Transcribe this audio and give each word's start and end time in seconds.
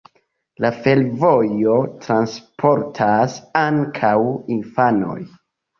La 0.63 0.71
fervojo 0.85 1.75
transportas 2.07 3.39
ankaŭ 3.65 4.19
infanojn. 4.59 5.27